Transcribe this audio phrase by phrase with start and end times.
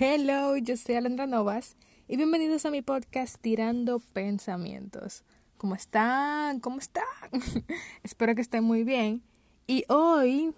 [0.00, 1.74] Hello, yo soy Alondra Novas
[2.06, 5.24] y bienvenidos a mi podcast Tirando Pensamientos.
[5.56, 6.60] ¿Cómo están?
[6.60, 7.02] ¿Cómo están?
[8.04, 9.24] Espero que estén muy bien.
[9.66, 10.54] Y hoy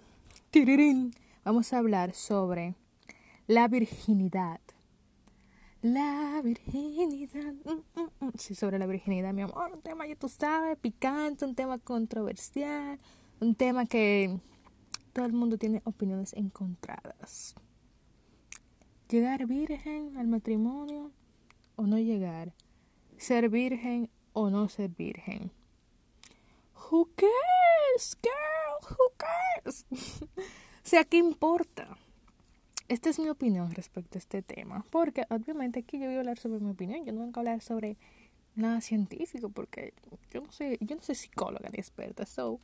[1.43, 2.75] vamos a hablar sobre
[3.47, 4.61] la virginidad.
[5.81, 7.55] La virginidad.
[7.65, 8.31] Mm, mm, mm.
[8.37, 9.71] Sí, sobre la virginidad, mi amor.
[9.73, 12.99] Un tema, ya tú sabes, picante, un tema controversial,
[13.39, 14.39] un tema que
[15.13, 17.55] todo el mundo tiene opiniones encontradas.
[19.11, 21.11] Llegar virgen al matrimonio
[21.75, 22.53] o no llegar.
[23.17, 25.51] Ser virgen o no ser virgen.
[26.75, 28.89] Who cares, girl?
[28.89, 29.85] Who cares?
[29.91, 30.41] o
[30.83, 31.97] sea, ¿qué importa?
[32.87, 34.85] Esta es mi opinión respecto a este tema.
[34.91, 37.03] Porque obviamente aquí yo voy a hablar sobre mi opinión.
[37.03, 37.97] Yo no voy a hablar sobre
[38.55, 39.93] nada científico porque
[40.33, 42.25] yo no soy, yo no soy psicóloga ni experta.
[42.25, 42.61] So,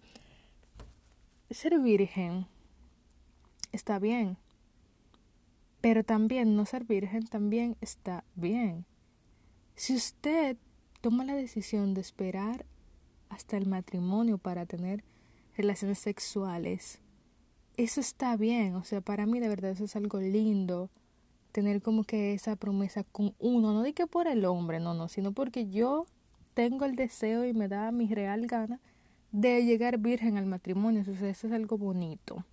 [1.49, 2.47] ser virgen
[3.73, 4.37] está bien.
[5.81, 8.85] Pero también no ser virgen también está bien.
[9.75, 10.57] Si usted
[11.01, 12.65] toma la decisión de esperar
[13.29, 15.03] hasta el matrimonio para tener
[15.55, 16.99] relaciones sexuales,
[17.77, 18.75] eso está bien.
[18.75, 20.89] O sea, para mí de verdad eso es algo lindo.
[21.51, 25.07] Tener como que esa promesa con uno, no de que por el hombre, no, no,
[25.07, 26.07] sino porque yo
[26.53, 28.79] tengo el deseo y me da mi real gana
[29.31, 31.01] de llegar virgen al matrimonio.
[31.01, 32.43] eso es algo bonito.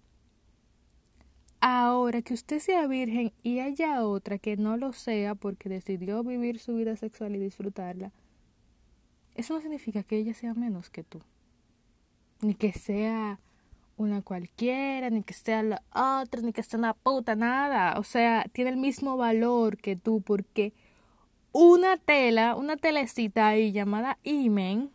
[1.67, 6.59] Ahora que usted sea virgen y haya otra que no lo sea porque decidió vivir
[6.59, 8.13] su vida sexual y disfrutarla,
[9.35, 11.23] eso no significa que ella sea menos que tú.
[12.43, 13.41] Ni que sea
[13.97, 17.99] una cualquiera, ni que sea la otra, ni que sea una puta, nada.
[17.99, 20.75] O sea, tiene el mismo valor que tú porque
[21.51, 24.91] una tela, una telecita ahí llamada imen,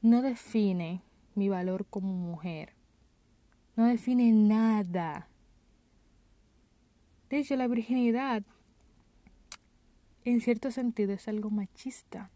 [0.00, 1.02] no define
[1.34, 2.74] mi valor como mujer.
[3.74, 5.28] No define nada.
[7.30, 8.42] De hecho, la virginidad,
[10.24, 12.30] en cierto sentido, es algo machista.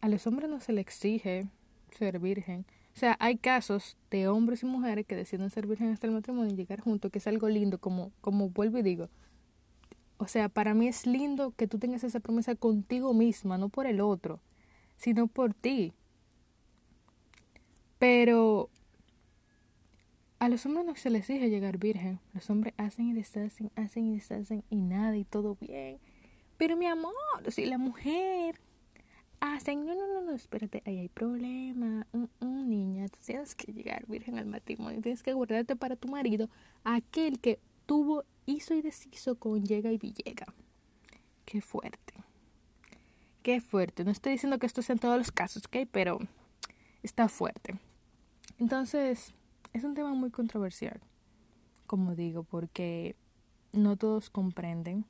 [0.00, 1.48] A los hombres no se les exige
[1.90, 2.66] ser virgen.
[2.94, 6.52] O sea, hay casos de hombres y mujeres que deciden ser virgen hasta el matrimonio
[6.52, 9.08] y llegar juntos, que es algo lindo, como, como vuelvo y digo.
[10.18, 13.86] O sea, para mí es lindo que tú tengas esa promesa contigo misma, no por
[13.86, 14.40] el otro,
[14.96, 15.92] sino por ti.
[17.98, 18.70] Pero
[20.44, 22.20] a los hombres no se les exige llegar virgen.
[22.34, 25.98] Los hombres hacen y deshacen, hacen y deshacen y nada y todo bien.
[26.58, 27.14] Pero mi amor,
[27.48, 28.60] si la mujer
[29.40, 32.06] hacen, no, no, no, no, espérate, ahí hay problema.
[32.42, 35.00] niña, tú tienes que llegar virgen al matrimonio.
[35.00, 36.50] Tienes que guardarte para tu marido
[36.84, 40.46] aquel que tuvo, hizo y deshizo con llega y villega.
[41.46, 42.12] Qué fuerte.
[43.42, 44.04] Qué fuerte.
[44.04, 45.88] No estoy diciendo que esto sea en todos los casos, ¿ok?
[45.90, 46.18] Pero
[47.02, 47.78] está fuerte.
[48.58, 49.32] Entonces,
[49.74, 51.00] es un tema muy controversial,
[51.86, 53.16] como digo, porque
[53.72, 55.04] no todos comprenden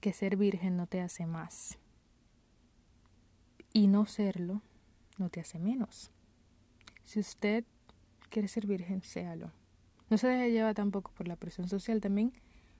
[0.00, 1.78] que ser virgen no te hace más.
[3.72, 4.60] Y no serlo
[5.18, 6.12] no te hace menos.
[7.04, 7.64] Si usted
[8.28, 9.50] quiere ser virgen, séalo.
[10.10, 12.00] No se deje llevar tampoco por la presión social.
[12.00, 12.34] También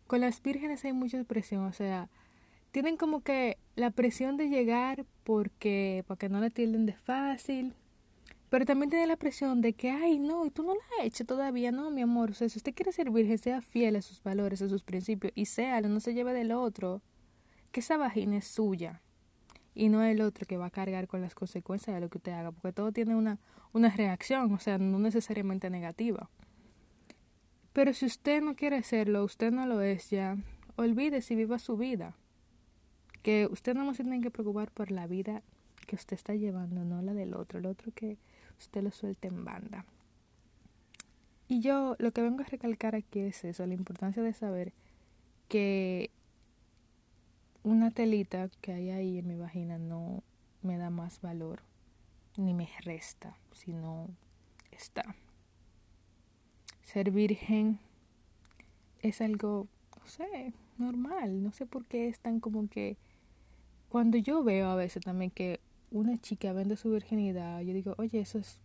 [0.06, 1.64] con las vírgenes hay mucha presión.
[1.64, 2.10] O sea,
[2.72, 7.74] tienen como que la presión de llegar porque no le tilden de fácil,
[8.54, 11.72] pero también tiene la presión de que, ay, no, y tú no la hecho todavía,
[11.72, 12.30] no, mi amor.
[12.30, 15.32] O sea, si usted quiere ser virgen, sea fiel a sus valores, a sus principios,
[15.34, 17.02] y sea, no se lleve del otro.
[17.72, 19.02] Que esa vagina es suya.
[19.74, 22.30] Y no el otro que va a cargar con las consecuencias de lo que usted
[22.30, 22.52] haga.
[22.52, 23.40] Porque todo tiene una,
[23.72, 26.30] una reacción, o sea, no necesariamente negativa.
[27.72, 30.36] Pero si usted no quiere serlo, usted no lo es ya,
[30.76, 32.14] olvídese y viva su vida.
[33.20, 35.42] Que usted no se tiene que preocupar por la vida
[35.88, 37.58] que usted está llevando, no la del otro.
[37.58, 38.16] El otro que
[38.58, 39.84] usted lo suelte en banda.
[41.48, 44.72] Y yo lo que vengo a recalcar aquí es eso, la importancia de saber
[45.48, 46.10] que
[47.62, 50.22] una telita que hay ahí en mi vagina no
[50.62, 51.60] me da más valor
[52.36, 54.08] ni me resta, sino
[54.70, 55.14] está.
[56.82, 57.78] Ser virgen
[59.02, 59.68] es algo,
[59.98, 62.96] no sé, normal, no sé por qué es tan como que
[63.88, 65.60] cuando yo veo a veces también que
[65.94, 68.58] una chica vende su virginidad, yo digo, oye, eso es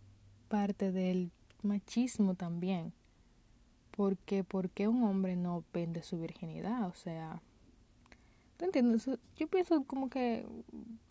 [0.48, 1.30] parte del
[1.62, 2.92] machismo también.
[3.92, 6.88] Porque, ¿por qué un hombre no vende su virginidad?
[6.88, 7.40] O sea,
[8.56, 9.08] ¿tú entiendes?
[9.36, 10.44] Yo pienso como que,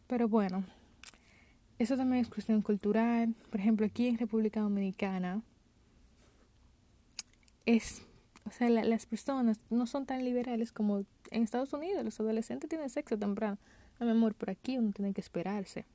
[0.07, 0.66] pero bueno,
[1.77, 3.33] eso también es cuestión cultural.
[3.50, 5.42] Por ejemplo, aquí en República Dominicana,
[7.65, 8.01] es,
[8.45, 12.04] o sea, las personas no son tan liberales como en Estados Unidos.
[12.04, 13.57] Los adolescentes tienen sexo temprano.
[14.00, 15.86] No, mi amor, por aquí uno tiene que esperarse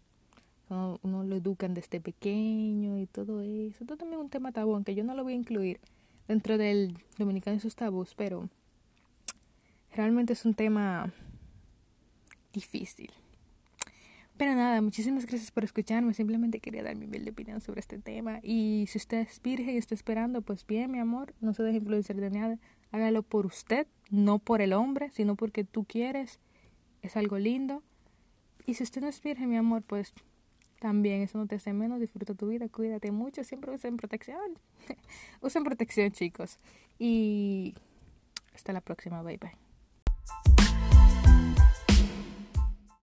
[0.68, 3.78] uno, lo educan desde pequeño y todo eso.
[3.80, 5.80] Esto también es un tema tabú, que yo no lo voy a incluir
[6.28, 8.48] dentro del dominicano y sus tabús, pero
[9.94, 11.12] realmente es un tema
[12.52, 13.10] difícil.
[14.36, 16.12] Pero nada, muchísimas gracias por escucharme.
[16.12, 18.40] Simplemente quería dar mi humilde opinión sobre este tema.
[18.42, 21.76] Y si usted es virgen y está esperando, pues bien, mi amor, no se deje
[21.76, 22.58] influenciar de nada.
[22.90, 26.40] Hágalo por usted, no por el hombre, sino porque tú quieres.
[27.02, 27.84] Es algo lindo.
[28.66, 30.14] Y si usted no es virgen, mi amor, pues
[30.80, 32.00] también eso no te hace menos.
[32.00, 33.44] Disfruta tu vida, cuídate mucho.
[33.44, 34.58] Siempre usen protección.
[35.40, 36.58] usen protección, chicos.
[36.98, 37.74] Y
[38.54, 39.22] hasta la próxima.
[39.22, 40.53] Bye bye.